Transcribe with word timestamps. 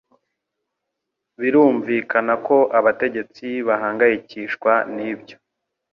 birumvikana 1.39 2.33
ko 2.47 2.57
abategetsi 2.79 3.47
bahangayikishwa 3.67 4.73
n'ibyo 4.95 5.35